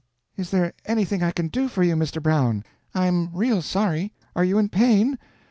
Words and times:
Is 0.35 0.49
there 0.49 0.73
anything 0.85 1.21
I 1.21 1.29
can 1.29 1.47
do 1.47 1.67
for 1.67 1.83
you, 1.83 1.95
Mr. 1.95 2.19
Brown? 2.23 2.63
I'm 2.95 3.31
real 3.33 3.61
sorry. 3.61 4.13
Are 4.35 4.43
you 4.43 4.57
in 4.57 4.67
pain?" 4.67 5.19